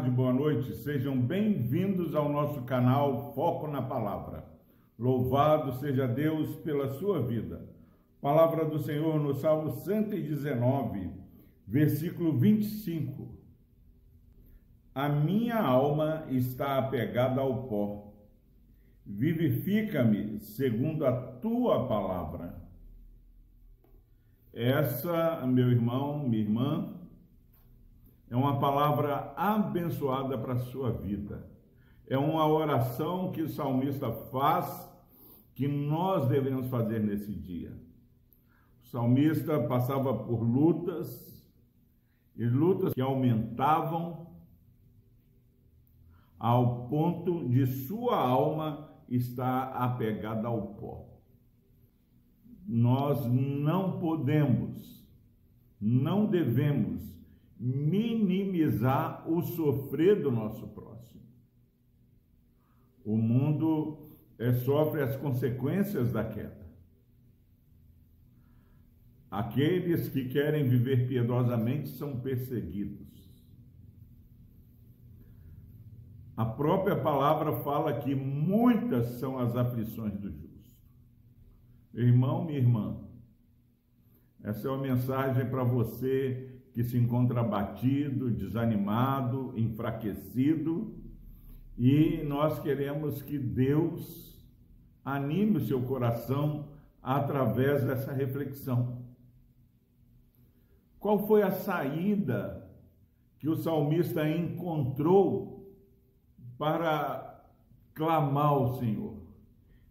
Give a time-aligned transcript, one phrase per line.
[0.00, 0.74] tarde, boa noite.
[0.76, 4.46] Sejam bem-vindos ao nosso canal Foco na Palavra.
[4.98, 7.68] Louvado seja Deus pela sua vida.
[8.18, 11.10] Palavra do Senhor no Salmo 119,
[11.66, 13.28] versículo 25.
[14.94, 18.14] A minha alma está apegada ao pó.
[19.04, 22.54] Vivifica-me segundo a tua palavra.
[24.54, 26.99] Essa, meu irmão, minha irmã,
[28.30, 31.44] é uma palavra abençoada para a sua vida.
[32.06, 34.88] É uma oração que o salmista faz
[35.52, 37.76] que nós devemos fazer nesse dia.
[38.84, 41.44] O salmista passava por lutas,
[42.36, 44.28] e lutas que aumentavam
[46.38, 51.04] ao ponto de sua alma estar apegada ao pó.
[52.66, 55.04] Nós não podemos,
[55.80, 57.19] não devemos
[57.60, 61.20] minimizar o sofrer do nosso próximo.
[63.04, 66.58] O mundo é, sofre as consequências da queda.
[69.30, 73.10] Aqueles que querem viver piedosamente são perseguidos.
[76.34, 80.50] A própria palavra fala que muitas são as aflições do justo.
[81.92, 82.98] Irmão, minha irmã,
[84.42, 90.94] essa é uma mensagem para você que se encontra abatido, desanimado, enfraquecido,
[91.76, 94.38] e nós queremos que Deus
[95.04, 96.68] anime o seu coração
[97.02, 99.02] através dessa reflexão.
[100.98, 102.70] Qual foi a saída
[103.38, 105.74] que o salmista encontrou
[106.58, 107.42] para
[107.94, 109.16] clamar ao Senhor?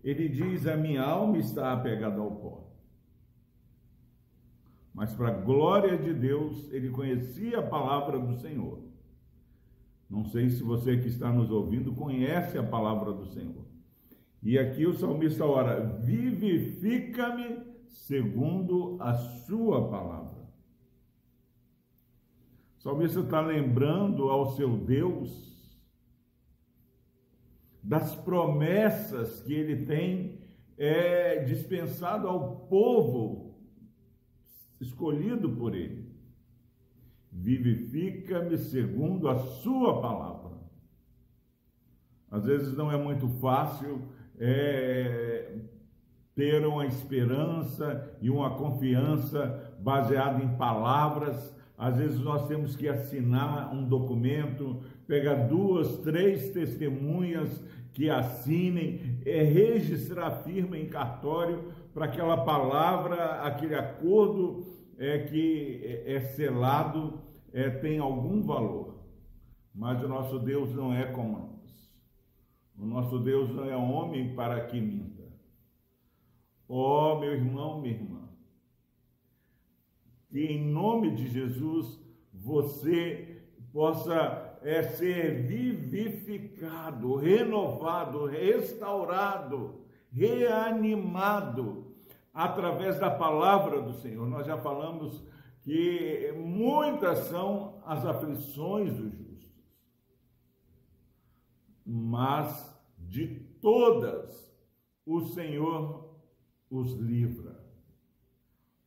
[0.03, 2.68] Ele diz: A minha alma está apegada ao pó
[4.93, 8.79] mas para a glória de Deus, ele conhecia a palavra do Senhor.
[10.09, 13.65] Não sei se você que está nos ouvindo conhece a palavra do Senhor.
[14.41, 20.39] E aqui o salmista ora: vivifica-me segundo a sua palavra.
[22.79, 25.49] O salmista está lembrando ao seu Deus
[27.83, 30.39] das promessas que ele tem
[30.77, 33.48] é, dispensado ao povo
[34.79, 36.07] escolhido por ele.
[37.31, 40.57] Vivifica-me segundo a sua palavra.
[42.31, 44.01] Às vezes não é muito fácil
[44.39, 45.57] é,
[46.35, 51.55] ter uma esperança e uma confiança baseada em palavras.
[51.77, 57.61] Às vezes nós temos que assinar um documento, pegar duas, três testemunhas
[57.93, 64.65] que assinem, é, registrar firma em cartório para aquela palavra, aquele acordo
[64.97, 68.99] é, que é, é selado, é, tem algum valor.
[69.73, 71.91] Mas o nosso Deus não é como nós.
[72.77, 75.23] O nosso Deus não é homem para que minta.
[76.67, 78.29] Ó oh, meu irmão, minha irmã,
[80.29, 81.99] que em nome de Jesus
[82.31, 83.41] você
[83.73, 91.95] possa é, ser vivificado, renovado, restaurado, reanimado
[92.33, 94.27] através da palavra do Senhor.
[94.27, 95.23] Nós já falamos
[95.61, 99.49] que muitas são as aflições dos justos,
[101.85, 103.27] mas de
[103.61, 104.53] todas
[105.05, 106.15] o Senhor
[106.69, 107.59] os livra.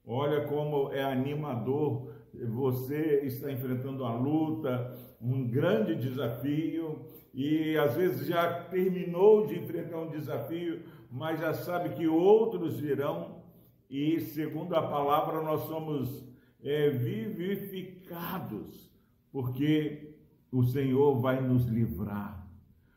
[0.04, 8.26] Olha como é animador você está enfrentando uma luta, um grande desafio, e às vezes
[8.26, 13.42] já terminou de enfrentar um desafio, mas já sabe que outros virão,
[13.90, 16.26] e segundo a palavra, nós somos
[16.64, 18.90] é, vivificados,
[19.30, 20.16] porque
[20.50, 22.48] o Senhor vai nos livrar.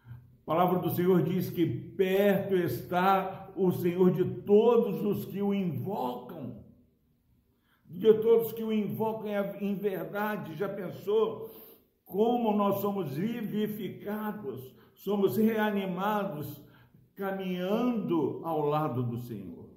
[0.07, 5.53] A palavra do Senhor diz que perto está o Senhor de todos os que o
[5.53, 6.63] invocam,
[7.85, 9.27] de todos que o invocam
[9.59, 10.55] em verdade.
[10.55, 11.49] Já pensou
[12.05, 16.63] como nós somos vivificados, somos reanimados
[17.15, 19.69] caminhando ao lado do Senhor.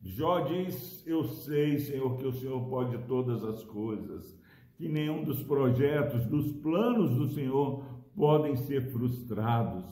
[0.00, 4.38] Jó diz: Eu sei, Senhor, que o Senhor pode todas as coisas,
[4.76, 7.84] que nenhum dos projetos, dos planos do Senhor
[8.16, 9.84] podem ser frustrados.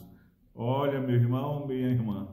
[0.55, 2.29] Olha, meu irmão, minha irmã,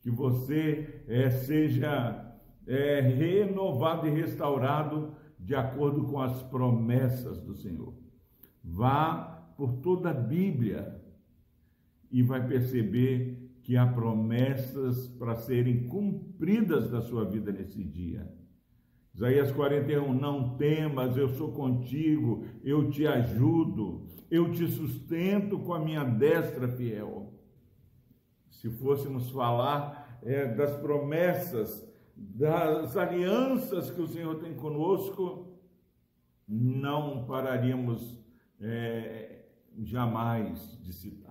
[0.00, 2.34] que você é, seja
[2.66, 7.92] é, renovado e restaurado de acordo com as promessas do Senhor.
[8.64, 10.95] Vá por toda a Bíblia
[12.16, 18.26] e vai perceber que há promessas para serem cumpridas na sua vida nesse dia.
[19.14, 25.78] Isaías 41, não temas, eu sou contigo, eu te ajudo, eu te sustento com a
[25.78, 27.34] minha destra fiel.
[28.48, 31.86] Se fôssemos falar é, das promessas,
[32.16, 35.54] das alianças que o Senhor tem conosco,
[36.48, 38.18] não pararíamos
[38.58, 39.44] é,
[39.84, 41.25] jamais de citar.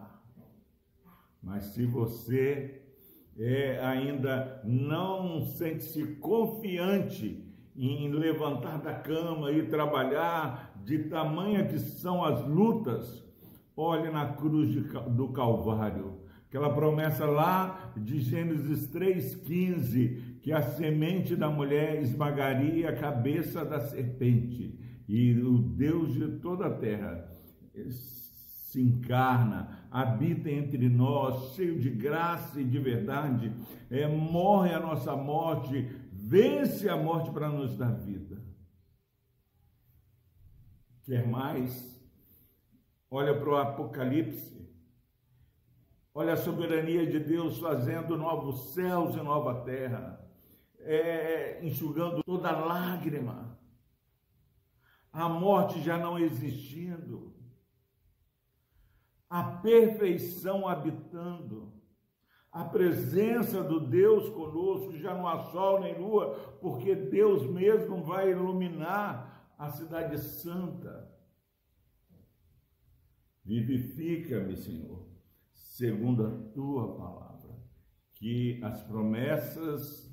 [1.46, 2.82] Mas se você
[3.38, 7.46] é, ainda não sente-se confiante
[7.78, 13.24] em levantar da cama e trabalhar, de tamanha que são as lutas,
[13.78, 16.22] olhe na cruz de, do Calvário.
[16.48, 23.82] Aquela promessa lá de Gênesis 3,15, que a semente da mulher esmagaria a cabeça da
[23.82, 27.30] serpente, e o Deus de toda a terra
[27.90, 33.56] se encarna, habita entre nós, cheio de graça e de verdade,
[33.90, 38.44] é, morre a nossa morte, vence a morte para nos dar vida.
[41.06, 41.98] Quer mais?
[43.10, 44.70] Olha para o Apocalipse.
[46.14, 50.20] Olha a soberania de Deus fazendo novos céus e nova terra,
[50.80, 53.58] é, enxugando toda lágrima,
[55.14, 57.35] a morte já não existindo,
[59.30, 61.76] a perfeição habitando
[62.56, 68.32] a presença do Deus conosco, já não há sol nem lua, porque Deus mesmo vai
[68.32, 71.12] iluminar a cidade santa.
[73.44, 75.06] Vivifica-me, Senhor,
[75.54, 77.60] segundo a tua palavra,
[78.14, 80.10] que as promessas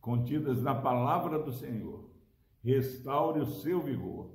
[0.00, 2.10] contidas na palavra do Senhor
[2.64, 4.34] restaure o seu vigor,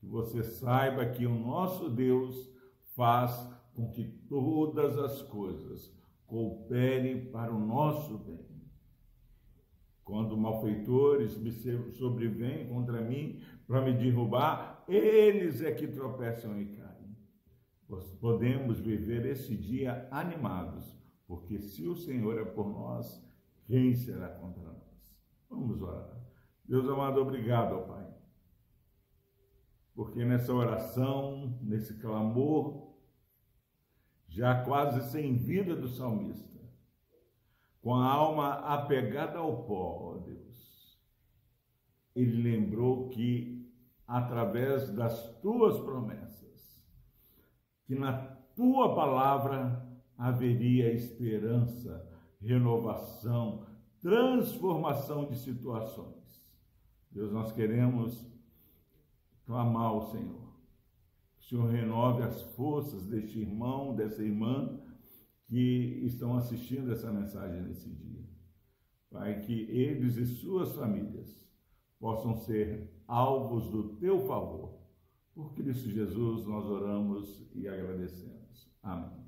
[0.00, 2.50] que você saiba que o nosso Deus
[2.98, 5.96] faz com que todas as coisas
[6.26, 8.44] coopere para o nosso bem.
[10.02, 11.52] Quando malfeitores me
[11.92, 17.16] sobrevêm contra mim para me derrubar, eles é que tropeçam e caem.
[18.20, 23.24] Podemos viver esse dia animados, porque se o Senhor é por nós,
[23.64, 25.16] quem será contra nós?
[25.48, 26.18] Vamos orar.
[26.64, 28.08] Deus amado, obrigado, Pai.
[29.94, 32.87] Porque nessa oração, nesse clamor,
[34.28, 36.58] já quase sem vida do salmista,
[37.80, 40.98] com a alma apegada ao pó, ó Deus.
[42.14, 43.66] Ele lembrou que,
[44.06, 46.84] através das tuas promessas,
[47.86, 48.18] que na
[48.54, 49.86] tua palavra
[50.16, 52.06] haveria esperança,
[52.40, 53.66] renovação,
[54.00, 56.46] transformação de situações.
[57.10, 58.26] Deus, nós queremos
[59.46, 60.47] clamar ao Senhor
[61.48, 64.78] Senhor renove as forças deste irmão, dessa irmã
[65.46, 68.28] que estão assistindo essa mensagem nesse dia.
[69.10, 71.42] Pai, que eles e suas famílias
[71.98, 74.78] possam ser alvos do teu favor.
[75.34, 78.70] Por Cristo Jesus nós oramos e agradecemos.
[78.82, 79.26] Amém.